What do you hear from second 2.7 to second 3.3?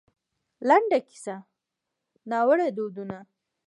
دودونـه